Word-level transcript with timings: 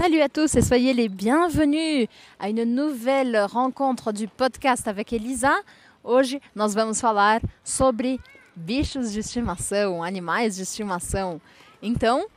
Salut 0.00 0.20
à 0.20 0.28
tous 0.28 0.54
et 0.54 0.62
soyez 0.62 0.94
les 0.94 1.08
bienvenus 1.08 2.06
a 2.38 2.48
une 2.48 2.62
nouvelle 2.62 3.36
rencontre 3.50 4.12
du 4.12 4.28
podcast 4.28 4.86
avec 4.86 5.12
Elisa. 5.12 5.60
Hoje 6.04 6.40
nós 6.54 6.72
vamos 6.72 7.00
falar 7.00 7.40
sobre 7.64 8.20
bichos 8.54 9.10
de 9.10 9.18
estimação, 9.18 10.00
animais 10.00 10.54
de 10.54 10.62
estimação. 10.62 11.40
Então, 11.82 12.28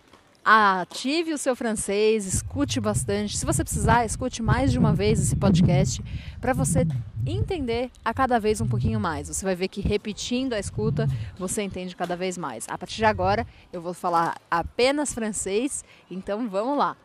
ative 0.43 1.33
o 1.33 1.37
seu 1.37 1.55
francês, 1.55 2.25
escute 2.25 2.79
bastante. 2.79 3.37
Se 3.37 3.45
você 3.45 3.63
precisar, 3.63 4.05
escute 4.05 4.41
mais 4.41 4.71
de 4.71 4.79
uma 4.79 4.91
vez 4.91 5.21
esse 5.21 5.35
podcast 5.35 6.03
para 6.41 6.53
você 6.53 6.83
entender 7.27 7.91
a 8.03 8.11
cada 8.11 8.39
vez 8.39 8.59
um 8.59 8.67
pouquinho 8.67 8.99
mais. 8.99 9.27
Você 9.27 9.45
vai 9.45 9.53
ver 9.53 9.67
que 9.67 9.81
repetindo 9.81 10.53
a 10.53 10.59
escuta, 10.59 11.07
você 11.37 11.61
entende 11.61 11.95
cada 11.95 12.15
vez 12.15 12.39
mais. 12.39 12.65
A 12.67 12.75
partir 12.75 12.95
de 12.95 13.05
agora, 13.05 13.45
eu 13.71 13.79
vou 13.79 13.93
falar 13.93 14.35
apenas 14.49 15.13
francês, 15.13 15.85
então 16.09 16.49
vamos 16.49 16.75
lá. 16.75 16.97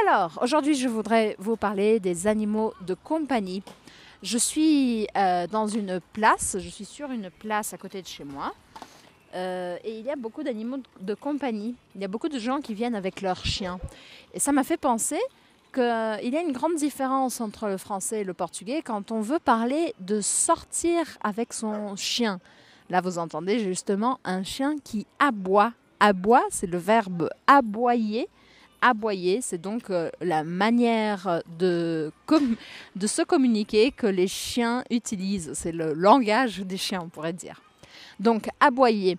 Alors, 0.00 0.38
aujourd'hui, 0.40 0.74
je 0.74 0.88
voudrais 0.88 1.36
vous 1.38 1.56
parler 1.56 2.00
des 2.00 2.26
animaux 2.26 2.72
de 2.80 2.94
compagnie. 2.94 3.62
Je 4.22 4.38
suis 4.38 5.06
euh, 5.16 5.46
dans 5.46 5.66
une 5.66 6.00
place, 6.12 6.56
je 6.58 6.68
suis 6.68 6.86
sur 6.86 7.10
une 7.10 7.30
place 7.30 7.74
à 7.74 7.78
côté 7.78 8.00
de 8.00 8.06
chez 8.06 8.24
moi. 8.24 8.54
Euh, 9.34 9.76
et 9.84 9.98
il 9.98 10.04
y 10.04 10.10
a 10.10 10.16
beaucoup 10.16 10.42
d'animaux 10.42 10.78
de 11.00 11.14
compagnie. 11.14 11.74
Il 11.94 12.00
y 12.00 12.04
a 12.04 12.08
beaucoup 12.08 12.30
de 12.30 12.38
gens 12.38 12.60
qui 12.60 12.72
viennent 12.72 12.94
avec 12.94 13.20
leurs 13.20 13.44
chiens. 13.44 13.78
Et 14.32 14.40
ça 14.40 14.50
m'a 14.50 14.64
fait 14.64 14.78
penser 14.78 15.20
qu'il 15.74 15.82
y 15.82 16.36
a 16.36 16.42
une 16.42 16.52
grande 16.52 16.76
différence 16.76 17.40
entre 17.40 17.68
le 17.68 17.76
français 17.76 18.20
et 18.20 18.24
le 18.24 18.34
portugais 18.34 18.82
quand 18.82 19.12
on 19.12 19.20
veut 19.20 19.38
parler 19.38 19.94
de 20.00 20.20
sortir 20.20 21.06
avec 21.22 21.52
son 21.52 21.96
chien. 21.96 22.40
Là, 22.88 23.00
vous 23.02 23.18
entendez 23.18 23.58
justement 23.58 24.20
un 24.24 24.42
chien 24.42 24.76
qui 24.82 25.06
aboie. 25.18 25.72
Aboie, 26.00 26.44
c'est 26.50 26.66
le 26.66 26.78
verbe 26.78 27.28
aboyer. 27.46 28.28
Aboyer, 28.84 29.40
c'est 29.42 29.60
donc 29.60 29.90
euh, 29.90 30.10
la 30.20 30.42
manière 30.42 31.40
de, 31.56 32.10
se 33.06 33.22
communiquer 33.22 33.92
que 33.92 34.08
les 34.08 34.26
chiens 34.26 34.82
utilisent. 34.90 35.52
C'est 35.54 35.70
le 35.70 35.92
langage 35.92 36.58
des 36.58 36.76
chiens, 36.76 37.02
on 37.04 37.08
pourrait 37.08 37.32
dire. 37.32 37.62
Donc 38.18 38.48
aboyer, 38.58 39.18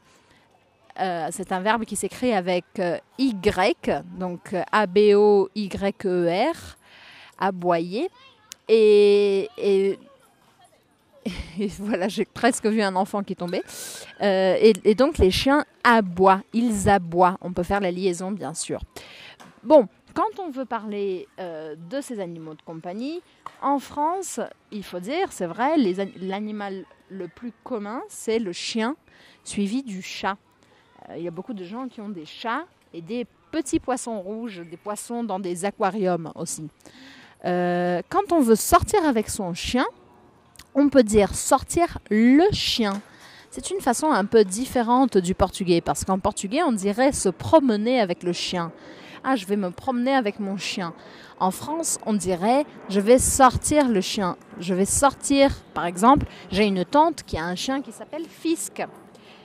euh, 0.99 1.29
c'est 1.31 1.53
un 1.53 1.61
verbe 1.61 1.85
qui 1.85 1.95
s'écrit 1.95 2.33
avec 2.33 2.65
euh, 2.79 2.97
Y, 3.17 4.03
donc 4.19 4.53
A-B-O-Y-E-R, 4.69 6.55
aboyer. 7.39 8.09
Et, 8.67 9.97
voilà, 11.79 12.09
j'ai 12.09 12.25
presque 12.25 12.65
vu 12.65 12.81
un 12.81 12.97
enfant 12.97 13.23
qui 13.23 13.37
tombait. 13.37 13.63
Et, 14.19 14.93
donc 14.95 15.19
les 15.19 15.31
chiens 15.31 15.63
aboient, 15.85 16.41
ils 16.51 16.89
aboient. 16.89 17.37
On 17.39 17.53
peut 17.53 17.63
faire 17.63 17.79
la 17.79 17.91
liaison, 17.91 18.29
bien 18.29 18.53
sûr. 18.53 18.81
Bon, 19.63 19.87
quand 20.13 20.39
on 20.39 20.49
veut 20.49 20.65
parler 20.65 21.27
euh, 21.39 21.75
de 21.89 22.01
ces 22.01 22.19
animaux 22.19 22.53
de 22.53 22.61
compagnie, 22.61 23.21
en 23.61 23.79
France, 23.79 24.41
il 24.71 24.83
faut 24.83 24.99
dire, 24.99 25.31
c'est 25.31 25.45
vrai, 25.45 25.77
l'animal 26.19 26.85
le 27.09 27.27
plus 27.29 27.53
commun, 27.63 28.01
c'est 28.09 28.39
le 28.39 28.51
chien, 28.51 28.95
suivi 29.43 29.81
du 29.81 30.01
chat. 30.01 30.37
Euh, 31.09 31.17
il 31.17 31.23
y 31.23 31.27
a 31.27 31.31
beaucoup 31.31 31.53
de 31.53 31.63
gens 31.63 31.87
qui 31.87 32.01
ont 32.01 32.09
des 32.09 32.25
chats 32.25 32.65
et 32.93 33.01
des 33.01 33.25
petits 33.51 33.79
poissons 33.79 34.19
rouges, 34.19 34.61
des 34.69 34.77
poissons 34.77 35.23
dans 35.23 35.39
des 35.39 35.63
aquariums 35.63 36.31
aussi. 36.35 36.67
Euh, 37.45 38.01
quand 38.09 38.31
on 38.31 38.39
veut 38.39 38.55
sortir 38.55 39.05
avec 39.05 39.29
son 39.29 39.53
chien, 39.53 39.85
on 40.75 40.89
peut 40.89 41.03
dire 41.03 41.33
sortir 41.35 41.99
le 42.09 42.43
chien. 42.51 43.01
C'est 43.49 43.69
une 43.69 43.79
façon 43.79 44.11
un 44.11 44.25
peu 44.25 44.43
différente 44.43 45.17
du 45.17 45.35
portugais, 45.35 45.79
parce 45.79 46.03
qu'en 46.03 46.19
portugais, 46.19 46.63
on 46.63 46.71
dirait 46.71 47.11
se 47.11 47.29
promener 47.29 48.01
avec 48.01 48.23
le 48.23 48.33
chien. 48.33 48.71
Ah, 49.25 49.37
je 49.37 49.45
vais 49.45 49.55
me 49.55 49.71
promener 49.71 50.13
avec 50.13 50.39
mon 50.39 50.57
chien. 50.57 50.93
En 51.39 51.49
France, 51.51 51.97
on 52.05 52.13
dirait 52.13 52.65
je 52.89 52.99
vais 52.99 53.19
sortir 53.19 53.87
le 53.87 54.01
chien. 54.01 54.35
Je 54.59 54.73
vais 54.73 54.85
sortir, 54.85 55.55
par 55.73 55.85
exemple, 55.85 56.25
j'ai 56.51 56.65
une 56.65 56.83
tante 56.83 57.23
qui 57.23 57.37
a 57.37 57.45
un 57.45 57.55
chien 57.55 57.81
qui 57.81 57.93
s'appelle 57.93 58.25
Fisk. 58.25 58.83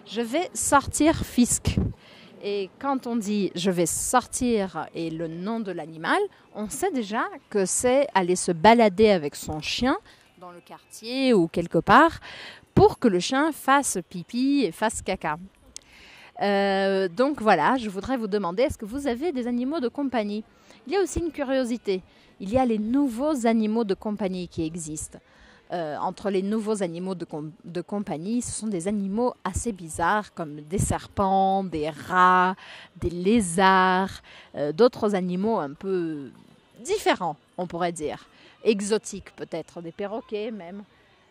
Je 0.05 0.21
vais 0.21 0.51
sortir 0.53 1.15
Fisk. 1.15 1.77
Et 2.43 2.71
quand 2.81 3.07
on 3.07 3.15
dit 3.15 3.53
je 3.55 3.71
vais 3.71 3.87
sortir 3.87 4.89
et 4.95 5.11
le 5.11 5.29
nom 5.29 5.61
de 5.61 5.71
l'animal, 5.71 6.19
on 6.57 6.69
sait 6.69 6.91
déjà 6.91 7.27
que 7.49 7.65
c'est 7.65 8.09
aller 8.15 8.37
se 8.37 8.51
balader 8.51 9.11
avec 9.11 9.37
son 9.37 9.61
chien 9.61 9.97
dans 10.41 10.51
le 10.51 10.61
quartier 10.61 11.35
ou 11.35 11.47
quelque 11.47 11.79
part 11.79 12.19
pour 12.75 12.99
que 12.99 13.09
le 13.09 13.21
chien 13.21 13.53
fasse 13.53 13.99
pipi 14.09 14.65
et 14.65 14.73
fasse 14.73 15.03
caca. 15.03 15.37
Euh, 16.41 17.09
donc 17.09 17.41
voilà, 17.41 17.77
je 17.77 17.89
voudrais 17.89 18.17
vous 18.17 18.29
demander, 18.29 18.63
est-ce 18.63 18.79
que 18.79 18.85
vous 18.85 19.07
avez 19.07 19.33
des 19.33 19.47
animaux 19.47 19.81
de 19.81 19.89
compagnie? 19.89 20.45
Il 20.87 20.93
y 20.93 20.97
a 20.97 21.03
aussi 21.03 21.21
une 21.21 21.33
curiosité. 21.33 22.03
Il 22.41 22.51
y 22.51 22.59
a 22.59 22.65
les 22.65 22.79
nouveaux 22.79 23.47
animaux 23.47 23.85
de 23.85 23.95
compagnie 23.95 24.49
qui 24.49 24.65
existent. 24.65 25.19
Euh, 25.71 25.97
entre 25.99 26.31
les 26.31 26.41
nouveaux 26.41 26.83
animaux 26.83 27.15
de, 27.15 27.27
com 27.27 27.53
de, 27.65 27.83
compagnie, 27.83 28.41
ce 28.41 28.53
sont 28.53 28.69
des 28.69 28.89
animaux 28.89 29.35
assez 29.45 29.73
bizarres 29.73 30.33
comme 30.33 30.63
des 30.63 30.79
serpents, 30.79 31.63
des 31.63 31.91
rats, 31.91 32.55
des 32.97 33.11
lézards, 33.11 34.23
euh, 34.55 34.73
d'autres 34.73 35.15
animaux 35.15 35.59
un 35.59 35.75
peu 35.75 36.31
différents, 36.83 37.37
on 37.59 37.67
pourrait 37.67 37.93
dire, 37.93 38.27
exotiques 38.65 39.37
peut-être, 39.37 39.83
des 39.83 39.93
perroquets 39.93 40.51
même. 40.51 40.85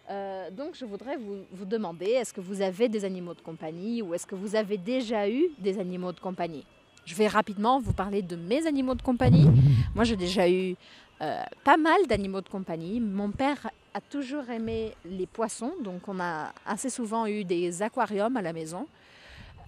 Euh, 0.10 0.50
donc 0.52 0.76
je 0.76 0.86
voudrais 0.86 1.18
vous, 1.18 1.66
demander, 1.66 2.06
est-ce 2.06 2.34
que 2.34 2.40
vous 2.42 2.62
avez 2.62 2.88
des 2.88 3.04
animaux 3.04 3.34
de 3.34 3.42
compagnie 3.42 4.02
ou 4.02 4.14
est-ce 4.14 4.26
que 4.26 4.36
vous 4.36 4.56
avez 4.56 4.78
déjà 4.78 5.30
eu 5.30 5.48
des 5.60 5.80
animaux 5.80 6.14
de 6.14 6.20
compagnie? 6.20 6.66
Je 7.06 7.16
vais 7.16 7.28
rapidement 7.28 7.80
vous 7.80 7.94
parler 7.94 8.22
de 8.22 8.36
mes 8.36 8.66
animaux 8.68 8.96
de 8.96 9.02
compagnie. 9.02 9.48
Moi 9.96 10.04
j'ai 10.04 10.16
déjà 10.16 10.50
eu 10.50 10.76
euh, 11.22 11.42
pas 11.64 11.78
mal 11.78 12.06
d'animaux 12.08 12.42
de 12.42 12.50
compagnie. 12.50 13.00
Mon 13.00 13.32
père 13.32 13.70
a 13.94 14.02
toujours 14.02 14.50
aimé 14.50 14.94
les 15.06 15.26
poissons, 15.26 15.74
donc 15.84 16.08
on 16.08 16.20
a 16.20 16.54
assez 16.66 16.90
souvent 16.90 17.26
eu 17.26 17.44
des 17.44 17.82
aquariums 17.82 18.38
à 18.38 18.42
la 18.42 18.54
maison. 18.54 18.88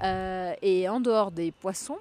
Euh, 0.03 0.53
et 0.61 0.88
en 0.88 1.01
dehors 1.01 1.31
des 1.31 1.51
poissons, 1.51 1.97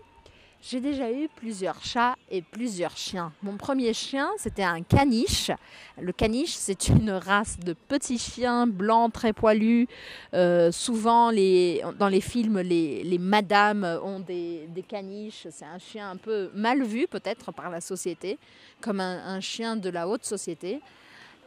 j'ai 0.60 0.80
déjà 0.80 1.10
eu 1.12 1.28
plusieurs 1.36 1.82
chats 1.84 2.16
et 2.30 2.42
plusieurs 2.42 2.96
chiens. 2.96 3.32
Mon 3.42 3.56
premier 3.56 3.92
chien, 3.92 4.28
c'était 4.38 4.64
un 4.64 4.82
caniche. 4.82 5.52
Le 6.00 6.12
caniche, 6.12 6.54
c'est 6.54 6.88
une 6.88 7.12
race 7.12 7.58
de 7.60 7.74
petits 7.74 8.19
chiens 8.19 8.66
blancs 8.66 9.12
très 9.12 9.32
poilus. 9.32 9.86
Euh, 10.34 10.72
souvent, 10.72 11.26
dans 11.30 12.08
les 12.08 12.20
films, 12.20 12.58
les, 12.60 13.19
madames 13.20 13.84
ont 14.02 14.19
des, 14.19 14.69
caniches. 14.88 15.46
C'est 15.50 15.64
un 15.64 15.78
chien 15.78 16.10
un 16.10 16.16
peu 16.16 16.50
mal 16.54 16.82
vu, 16.82 17.06
peut-être, 17.06 17.52
par 17.52 17.70
la 17.70 17.80
société, 17.80 18.36
comme 18.80 19.00
un, 19.00 19.36
un, 19.36 19.40
chien 19.40 19.76
de 19.76 19.88
la 19.90 20.08
haute 20.08 20.25
société. 20.25 20.80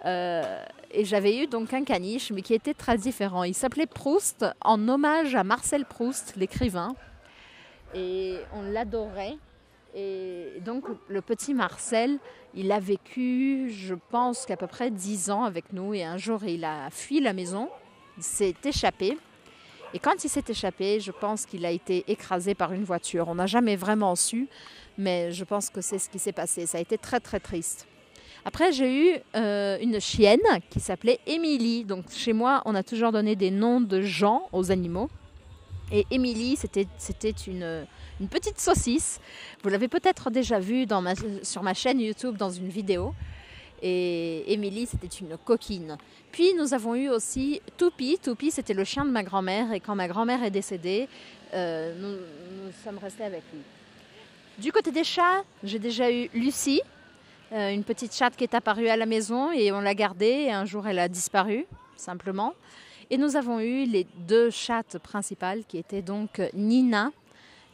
Euh, 0.06 0.64
et 0.90 1.04
j'avais 1.04 1.38
eu 1.38 1.48
donc 1.48 1.74
un 1.74 1.84
caniche, 1.84 2.32
mais 2.32 2.42
qui 2.42 2.54
était 2.54 2.74
très 2.74 2.98
différent. 2.98 3.44
Il 3.44 3.54
s'appelait 3.54 3.86
Proust, 3.88 4.46
en 4.62 4.88
hommage 4.88 5.36
à 5.36 5.44
Marcel 5.44 5.86
Proust, 5.86 6.34
l'écrivain 6.38 6.96
et 7.94 8.38
on 8.54 8.62
l'adorait. 8.62 9.38
Et 9.94 10.62
donc 10.64 10.86
le 11.08 11.22
petit 11.22 11.54
Marcel, 11.54 12.18
il 12.54 12.72
a 12.72 12.80
vécu, 12.80 13.70
je 13.72 13.96
pense 14.10 14.46
qu'à 14.46 14.58
peu 14.58 14.68
près 14.68 14.90
10 14.90 15.32
ans 15.32 15.44
avec 15.44 15.74
nous 15.74 15.94
et 15.94 16.04
un 16.04 16.18
jour 16.18 16.44
il 16.44 16.64
a 16.64 16.90
fui 16.90 17.20
la 17.20 17.34
maison, 17.34 17.70
il 18.18 18.24
s'est 18.24 18.56
échappé. 18.64 19.18
Et 19.94 20.00
quand 20.00 20.24
il 20.24 20.30
s'est 20.30 20.46
échappé, 20.48 21.02
je 21.02 21.12
pense 21.12 21.46
qu'il 21.46 21.66
a 21.66 21.72
été 21.72 22.06
écrasé 22.08 22.56
par 22.56 22.72
une 22.72 22.86
voiture. 22.86 23.28
On 23.28 23.36
n'a 23.36 23.48
jamais 23.48 23.76
vraiment 23.76 24.16
su, 24.16 24.48
mais 24.98 25.32
je 25.32 25.44
pense 25.44 25.70
que 25.70 25.82
c'est 25.82 26.00
ce 26.00 26.10
qui 26.10 26.20
s'est 26.20 26.32
passé. 26.32 26.66
Ça 26.66 26.78
a 26.78 26.82
été 26.82 26.98
très 26.98 27.20
très 27.20 27.42
triste. 27.42 27.88
Après, 28.46 28.72
j'ai 28.72 29.14
eu 29.14 29.18
euh, 29.36 29.78
une 29.82 30.00
chienne 30.00 30.40
qui 30.70 30.80
s'appelait 30.80 31.20
Émilie. 31.28 31.84
Donc 31.84 32.06
chez 32.10 32.34
moi, 32.34 32.62
on 32.66 32.74
a 32.74 32.84
toujours 32.84 33.12
donné 33.12 33.36
des 33.36 33.52
noms 33.52 33.82
de 33.82 34.02
gens 34.02 34.48
aux 34.52 34.72
animaux. 34.72 35.10
Et 35.92 36.08
Émilie, 36.10 36.56
c'était 36.56 37.30
une, 37.48 37.86
une, 38.20 38.28
petite 38.30 38.60
saucisse. 38.60 39.20
Vous 39.62 39.70
l'avez 39.70 39.90
peut-être 39.90 40.30
déjà 40.30 40.60
vue 40.60 40.86
sur 41.44 41.64
ma 41.64 41.74
chaîne 41.74 42.00
YouTube 42.00 42.38
dans 42.38 42.50
une 42.50 42.70
vidéo. 42.70 43.14
Et 43.82 44.54
Émilie, 44.54 44.86
c'était 44.86 45.08
une 45.08 45.38
coquine. 45.38 45.98
Puis 46.32 46.54
nous 46.54 46.74
avons 46.74 46.96
eu 46.96 47.10
aussi 47.10 47.62
Toupi. 47.78 48.20
Toupi, 48.24 48.52
c'était 48.52 48.74
le 48.74 48.84
chien 48.84 49.04
de 49.04 49.10
ma 49.10 49.24
grand-mère. 49.24 49.74
Et 49.74 49.80
quand 49.80 49.96
ma 49.96 50.08
grand-mère 50.08 50.44
est 50.44 50.52
décédée, 50.52 51.10
euh, 51.54 51.94
nous, 52.00 52.12
nous, 52.66 52.72
sommes 52.84 53.00
restés 53.00 53.24
avec 53.24 53.44
lui. 53.52 53.62
Du 54.60 54.72
côté 54.72 54.92
des 54.92 55.04
chats, 55.04 55.44
j'ai 55.64 55.80
déjà 55.80 56.12
eu 56.12 56.30
Lucie, 56.34 56.82
euh, 57.52 57.74
une 57.74 57.84
petite 57.84 58.16
chatte 58.16 58.36
qui 58.36 58.44
est 58.44 58.54
apparue 58.54 58.88
à 58.88 58.96
la 58.96 59.06
maison 59.06 59.52
et 59.52 59.72
on 59.72 59.82
l'a 59.82 59.96
gardée. 59.96 60.46
Et 60.48 60.52
un 60.52 60.66
jour, 60.66 60.88
elle 60.88 61.00
a 61.00 61.10
disparu, 61.10 61.66
simplement. 61.98 62.54
Et 63.14 63.18
nous 63.18 63.36
avons 63.36 63.60
eu 63.60 63.84
les 63.84 64.08
deux 64.26 64.50
chattes 64.50 64.98
principales 64.98 65.66
qui 65.66 65.78
étaient 65.78 66.02
donc 66.02 66.42
Nina, 66.54 67.12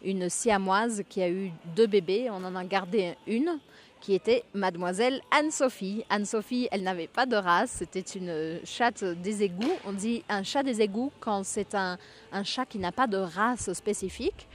une 0.03 0.29
siamoise 0.29 1.03
qui 1.07 1.21
a 1.21 1.29
eu 1.29 1.51
deux 1.75 1.85
bébés. 1.85 2.27
On 2.31 2.43
en 2.43 2.55
a 2.55 2.63
gardé 2.65 3.13
une 3.27 3.59
qui 4.01 4.15
était 4.15 4.43
mademoiselle 4.55 5.21
Anne-Sophie. 5.29 6.03
Anne-Sophie, 6.09 6.67
elle 6.71 6.81
n'avait 6.81 7.05
pas 7.05 7.27
de 7.27 7.35
race, 7.35 7.69
c'était 7.69 7.99
une 7.99 8.59
chatte 8.63 9.03
des 9.03 9.43
égouts. 9.43 9.77
On 9.85 9.93
dit 9.93 10.23
un 10.27 10.41
chat 10.41 10.63
des 10.63 10.81
égouts 10.81 11.11
quand 11.19 11.45
c'est 11.45 11.75
un, 11.75 11.99
un, 12.31 12.43
chat 12.43 12.65
qui 12.65 12.79
n'a 12.79 12.91
pas 12.91 13.05
de 13.05 13.17
race 13.17 13.71
spécifique. 13.73 14.47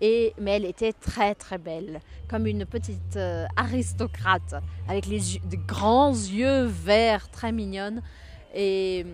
Et, 0.00 0.34
mais 0.40 0.56
elle 0.56 0.64
était 0.64 0.94
très 0.94 1.36
très 1.36 1.58
belle, 1.58 2.00
comme 2.28 2.48
une 2.48 2.66
petite 2.66 3.16
euh, 3.16 3.46
aristocrate, 3.54 4.56
avec 4.88 5.06
les 5.06 5.20
grands 5.68 6.10
yeux 6.10 6.64
verts 6.64 7.30
très 7.30 7.52
mignonnes. 7.52 8.02
Et 8.54 9.04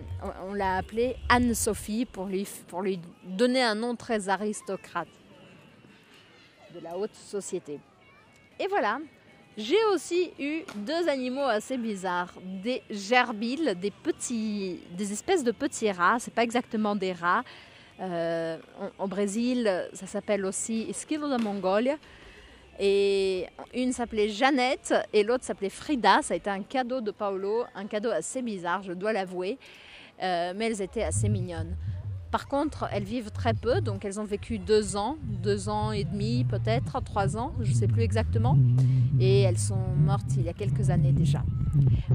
on, 0.47 0.53
l'a 0.53 0.77
appelée 0.77 1.15
Anne-Sophie 1.27 2.05
pour 2.05 2.27
lui, 2.27 2.47
donner 3.23 3.63
un 3.63 3.73
nom 3.73 3.95
très 3.95 4.29
aristocrate 4.29 5.07
de 6.75 6.79
la 6.79 6.95
haute 6.95 7.15
société. 7.15 7.79
Et 8.59 8.67
voilà, 8.67 8.99
j'ai 9.57 9.83
aussi 9.93 10.31
eu 10.39 10.61
deux 10.75 11.09
animaux 11.09 11.41
assez 11.41 11.77
bizarres, 11.77 12.33
des 12.63 12.83
gerbilles, 12.91 13.75
des 13.75 13.91
petits, 13.91 14.79
des 14.91 15.11
espèces 15.11 15.43
de 15.43 15.51
petits 15.51 15.91
rats. 15.91 16.17
C'est 16.19 16.33
pas 16.33 16.43
exactement 16.43 16.95
des 16.95 17.13
rats. 17.13 17.43
Euh, 17.99 18.57
au 18.99 19.07
Brésil, 19.07 19.89
ça 19.93 20.05
s'appelle 20.05 20.45
aussi 20.45 20.85
esquilo 20.89 21.27
de 21.27 21.41
Mongolia. 21.41 21.97
Et 22.83 23.45
une 23.75 23.93
s'appelait 23.93 24.29
Jeannette 24.29 24.93
et 25.13 25.23
l'autre 25.23 25.43
s'appelait 25.43 25.69
Frida. 25.69 26.21
Ça 26.23 26.33
a 26.33 26.37
été 26.37 26.49
un 26.49 26.63
cadeau 26.63 26.99
de 26.99 27.11
Paolo, 27.11 27.63
un 27.75 27.85
cadeau 27.85 28.09
assez 28.09 28.41
bizarre, 28.41 28.81
je 28.81 28.93
dois 28.93 29.13
l'avouer. 29.13 29.59
Euh, 30.23 30.53
mais 30.55 30.65
elles 30.65 30.81
étaient 30.81 31.03
assez 31.03 31.29
mignonnes. 31.29 31.75
Par 32.31 32.47
contre, 32.47 32.87
elles 32.91 33.03
vivent 33.03 33.31
très 33.31 33.53
peu, 33.53 33.81
donc 33.81 34.03
elles 34.03 34.19
ont 34.19 34.25
vécu 34.25 34.57
deux 34.57 34.95
ans, 34.97 35.17
deux 35.43 35.69
ans 35.69 35.91
et 35.91 36.05
demi 36.05 36.43
peut-être, 36.45 37.03
trois 37.03 37.37
ans, 37.37 37.53
je 37.61 37.69
ne 37.69 37.75
sais 37.75 37.87
plus 37.87 38.01
exactement. 38.01 38.57
Et 39.19 39.41
elles 39.41 39.59
sont 39.59 39.83
mortes 39.97 40.33
il 40.37 40.43
y 40.43 40.49
a 40.49 40.53
quelques 40.53 40.89
années 40.89 41.11
déjà. 41.11 41.43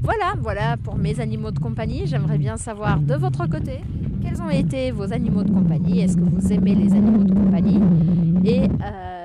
Voilà, 0.02 0.34
voilà 0.40 0.76
pour 0.78 0.96
mes 0.96 1.20
animaux 1.20 1.52
de 1.52 1.58
compagnie. 1.58 2.06
J'aimerais 2.06 2.38
bien 2.38 2.56
savoir 2.56 2.98
de 2.98 3.14
votre 3.14 3.46
côté 3.46 3.80
quels 4.26 4.42
ont 4.42 4.50
été 4.50 4.90
vos 4.90 5.12
animaux 5.12 5.44
de 5.44 5.52
compagnie? 5.52 6.00
Est-ce 6.00 6.16
que 6.16 6.22
vous 6.22 6.52
aimez 6.52 6.74
les 6.74 6.92
animaux 6.92 7.22
de 7.22 7.32
compagnie? 7.32 7.80
Et 8.44 8.62
euh, 8.62 9.15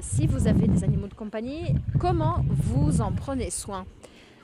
si 0.00 0.26
vous 0.26 0.46
avez 0.46 0.66
des 0.66 0.84
animaux 0.84 1.08
de 1.08 1.14
compagnie, 1.14 1.74
comment 1.98 2.44
vous 2.48 3.00
en 3.00 3.12
prenez 3.12 3.50
soin? 3.50 3.86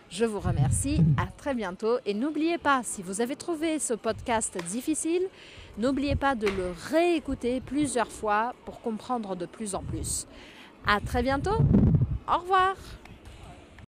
Je 0.08 0.24
vous 0.24 0.38
remercie, 0.38 1.02
à 1.16 1.26
très 1.26 1.54
bientôt 1.54 1.98
et 2.06 2.14
n'oubliez 2.14 2.58
pas, 2.58 2.82
si 2.84 3.02
vous 3.02 3.20
avez 3.20 3.36
trouvé 3.36 3.78
ce 3.78 3.94
podcast 3.94 4.56
difficile, 4.68 5.22
n'oubliez 5.78 6.14
pas 6.14 6.34
de 6.34 6.46
le 6.46 6.72
réécouter 6.90 7.60
plusieurs 7.60 8.10
fois 8.10 8.54
pour 8.64 8.80
comprendre 8.80 9.34
de 9.34 9.46
plus 9.46 9.74
en 9.74 9.82
plus. 9.82 10.26
À 10.86 11.00
très 11.00 11.22
bientôt, 11.22 11.58
au 12.28 12.38
revoir 12.38 12.76